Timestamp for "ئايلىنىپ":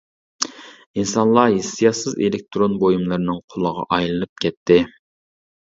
3.99-4.43